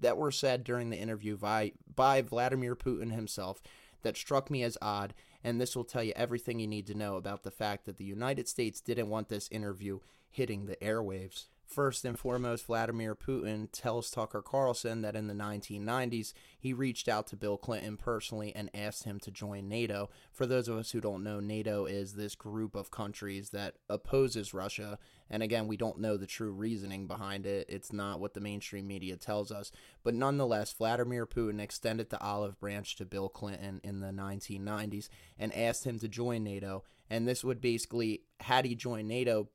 [0.00, 3.62] that were said during the interview by, by Vladimir Putin himself
[4.02, 5.14] that struck me as odd.
[5.44, 8.04] And this will tell you everything you need to know about the fact that the
[8.04, 11.46] United States didn't want this interview hitting the airwaves.
[11.66, 17.26] First and foremost, Vladimir Putin tells Tucker Carlson that in the 1990s, he reached out
[17.26, 20.08] to Bill Clinton personally and asked him to join NATO.
[20.32, 24.54] For those of us who don't know, NATO is this group of countries that opposes
[24.54, 24.98] Russia.
[25.28, 27.66] And again, we don't know the true reasoning behind it.
[27.68, 29.72] It's not what the mainstream media tells us.
[30.04, 35.54] But nonetheless, Vladimir Putin extended the olive branch to Bill Clinton in the 1990s and
[35.54, 36.84] asked him to join NATO.
[37.10, 39.48] And this would basically, had he joined NATO,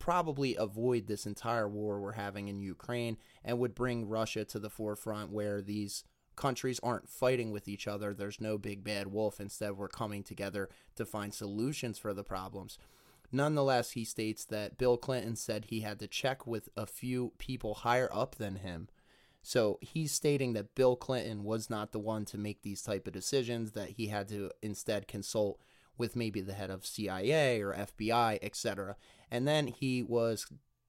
[0.00, 4.70] probably avoid this entire war we're having in Ukraine and would bring Russia to the
[4.70, 6.02] forefront where these
[6.34, 8.12] countries aren't fighting with each other.
[8.12, 9.40] There's no big bad wolf.
[9.40, 12.78] Instead, we're coming together to find solutions for the problems.
[13.30, 17.74] Nonetheless, he states that Bill Clinton said he had to check with a few people
[17.74, 18.88] higher up than him.
[19.42, 23.12] So he's stating that Bill Clinton was not the one to make these type of
[23.12, 25.60] decisions, that he had to instead consult
[25.96, 28.96] with maybe the head of CIA or FBI, etc.
[29.30, 30.46] And then he was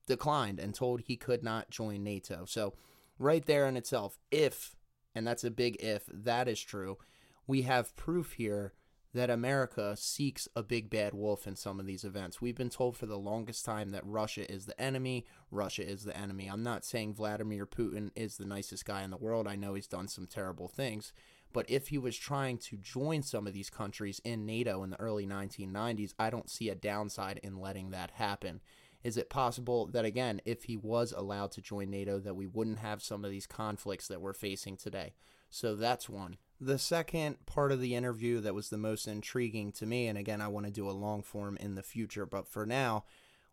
[0.08, 2.46] declined and told he could not join NATO.
[2.46, 2.74] So,
[3.20, 4.76] right there in itself, if,
[5.14, 6.98] and that's a big if, that is true,
[7.46, 8.74] we have proof here
[9.14, 12.42] that America seeks a big bad wolf in some of these events.
[12.42, 16.16] We've been told for the longest time that Russia is the enemy, Russia is the
[16.16, 16.48] enemy.
[16.48, 19.48] I'm not saying Vladimir Putin is the nicest guy in the world.
[19.48, 21.12] I know he's done some terrible things,
[21.54, 25.00] But if he was trying to join some of these countries in NATO in the
[25.00, 28.62] early 1990s, I don't see a downside in letting that happen.
[29.04, 32.80] Is it possible that, again, if he was allowed to join NATO, that we wouldn't
[32.80, 35.14] have some of these conflicts that we're facing today?
[35.50, 36.38] So that's one.
[36.60, 40.40] The second part of the interview that was the most intriguing to me, and again,
[40.40, 43.04] I want to do a long form in the future, but for now,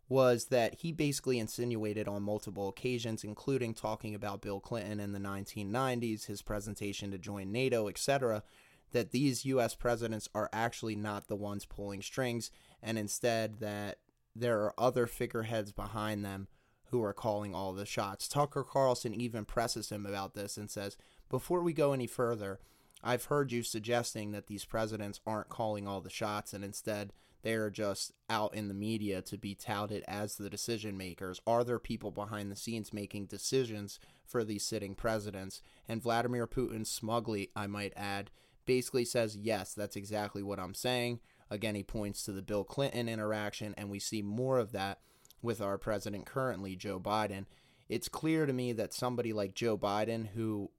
[0.09, 5.19] was that he basically insinuated on multiple occasions, including talking about Bill Clinton in the
[5.19, 8.43] 1990s, his presentation to join NATO, etc.,
[8.91, 9.75] that these U.S.
[9.75, 12.49] presidents are actually not the ones pulling strings,
[12.81, 13.99] and instead that
[14.35, 16.47] there are other figureheads behind them
[16.85, 18.27] who are calling all the shots.
[18.27, 20.97] Tucker Carlson even presses him about this and says,
[21.29, 22.59] Before we go any further,
[23.03, 27.53] I've heard you suggesting that these presidents aren't calling all the shots and instead they
[27.53, 31.39] are just out in the media to be touted as the decision makers.
[31.47, 35.61] Are there people behind the scenes making decisions for these sitting presidents?
[35.87, 38.29] And Vladimir Putin smugly, I might add,
[38.65, 41.19] basically says, yes, that's exactly what I'm saying.
[41.49, 44.99] Again, he points to the Bill Clinton interaction, and we see more of that
[45.41, 47.45] with our president currently, Joe Biden.
[47.87, 50.69] It's clear to me that somebody like Joe Biden, who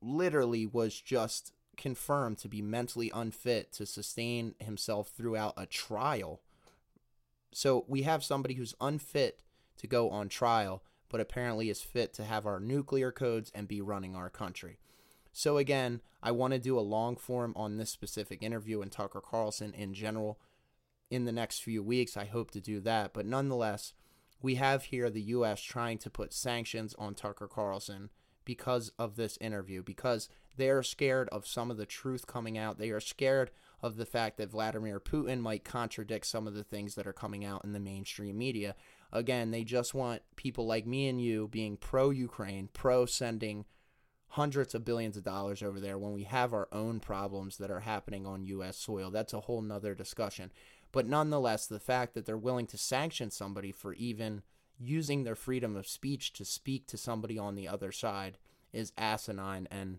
[0.00, 6.40] literally was just confirmed to be mentally unfit to sustain himself throughout a trial.
[7.52, 9.40] So we have somebody who's unfit
[9.78, 13.80] to go on trial, but apparently is fit to have our nuclear codes and be
[13.80, 14.78] running our country.
[15.32, 19.20] So again, I want to do a long form on this specific interview and Tucker
[19.20, 20.38] Carlson in general
[21.10, 22.16] in the next few weeks.
[22.16, 23.92] I hope to do that, but nonetheless,
[24.40, 28.10] we have here the US trying to put sanctions on Tucker Carlson
[28.44, 32.78] because of this interview because they are scared of some of the truth coming out.
[32.78, 33.50] They are scared
[33.82, 37.44] of the fact that Vladimir Putin might contradict some of the things that are coming
[37.44, 38.74] out in the mainstream media.
[39.12, 43.64] Again, they just want people like me and you being pro Ukraine, pro sending
[44.28, 47.80] hundreds of billions of dollars over there when we have our own problems that are
[47.80, 48.76] happening on U.S.
[48.76, 49.10] soil.
[49.10, 50.50] That's a whole nother discussion.
[50.90, 54.42] But nonetheless, the fact that they're willing to sanction somebody for even
[54.78, 58.38] using their freedom of speech to speak to somebody on the other side
[58.72, 59.98] is asinine and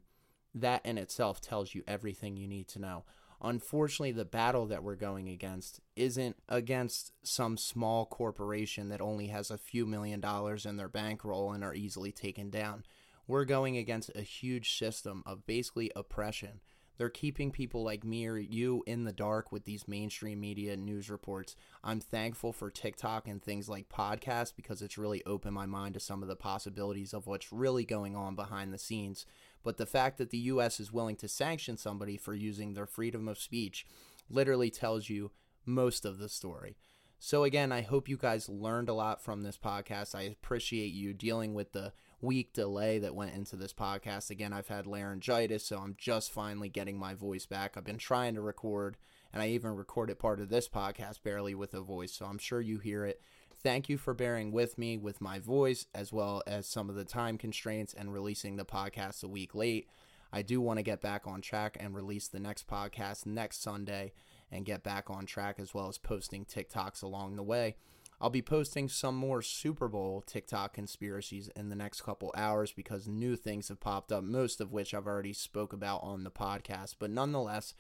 [0.56, 3.03] that in itself tells you everything you need to know.
[3.41, 9.51] Unfortunately, the battle that we're going against isn't against some small corporation that only has
[9.51, 12.84] a few million dollars in their bankroll and are easily taken down.
[13.28, 16.62] We're going against a huge system of basically oppression.
[16.97, 21.10] They're keeping people like me or you in the dark with these mainstream media news
[21.10, 21.56] reports.
[21.84, 25.99] I'm thankful for TikTok and things like podcasts because it's really opened my mind to
[25.99, 29.26] some of the possibilities of what's really going on behind the scenes.
[29.66, 30.80] But the fact that the U.S.
[30.80, 33.86] is willing to sanction somebody for using their freedom of speech
[34.30, 35.32] literally tells you
[35.66, 36.78] most of the story.
[37.18, 40.13] So, again, I hope you guys learned a lot from this podcast.
[40.13, 44.30] I appreciate you dealing with the week delay that went into this podcast.
[44.30, 47.76] Again, I've had laryngitis, so I'm just finally getting my voice back.
[47.76, 48.97] I've been trying to record,
[49.34, 52.61] and I even recorded part of this podcast barely with a voice, so I'm sure
[52.61, 53.20] you hear it
[53.66, 57.03] Thank you for bearing with me with my voice as well as some of the
[57.03, 59.89] time constraints and releasing the podcast a week late.
[60.32, 64.13] I do want to get back on track and release the next podcast next Sunday
[64.51, 67.76] and get back on track as well as posting TikToks along the way.
[68.22, 73.07] I'll be posting some more Super Bowl TikTok conspiracies in the next couple hours because
[73.07, 76.97] new things have popped up, most of which I've already spoke about on the podcast.
[76.99, 77.74] But nonetheless,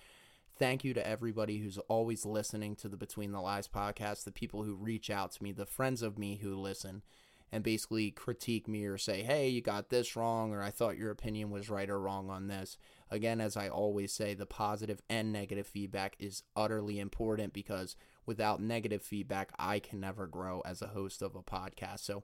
[0.57, 4.63] Thank you to everybody who's always listening to the Between the Lies podcast, the people
[4.63, 7.01] who reach out to me, the friends of me who listen
[7.51, 11.11] and basically critique me or say, hey, you got this wrong, or I thought your
[11.11, 12.77] opinion was right or wrong on this.
[13.11, 18.61] Again, as I always say, the positive and negative feedback is utterly important because without
[18.61, 21.99] negative feedback, I can never grow as a host of a podcast.
[21.99, 22.23] So,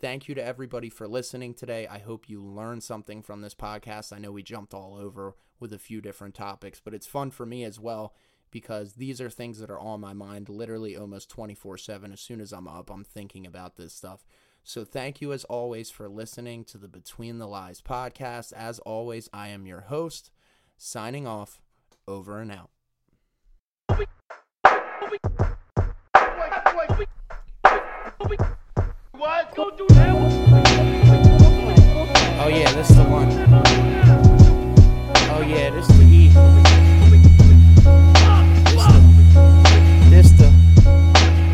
[0.00, 1.88] Thank you to everybody for listening today.
[1.88, 4.12] I hope you learned something from this podcast.
[4.12, 7.44] I know we jumped all over with a few different topics, but it's fun for
[7.44, 8.14] me as well
[8.52, 12.12] because these are things that are on my mind literally almost 24 7.
[12.12, 14.24] As soon as I'm up, I'm thinking about this stuff.
[14.62, 18.52] So thank you as always for listening to the Between the Lies podcast.
[18.52, 20.30] As always, I am your host,
[20.76, 21.60] signing off,
[22.06, 22.70] over and out.
[29.20, 29.26] Oh
[32.48, 33.28] yeah, this is the one.
[35.30, 36.28] Oh yeah, this the E.
[38.68, 39.00] This the,
[40.08, 40.52] this the.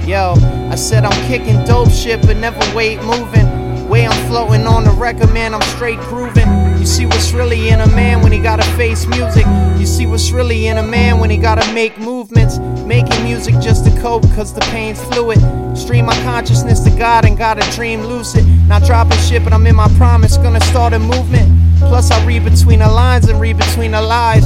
[0.07, 0.35] Yo,
[0.71, 3.89] I said I'm kicking dope shit, but never wait moving.
[3.89, 6.49] Way I'm floating on the record, man, I'm straight grooving.
[6.79, 9.47] You see what's really in a man when he gotta face music.
[9.79, 12.59] You see what's really in a man when he gotta make movements.
[12.85, 15.39] Making music just to cope, cause the pain's fluid.
[15.75, 18.47] Stream my consciousness to God and got a dream lucid.
[18.69, 20.37] Not dropping shit, but I'm in my promise.
[20.37, 21.51] Gonna start a movement.
[21.79, 24.45] Plus, I read between the lines and read between the lies.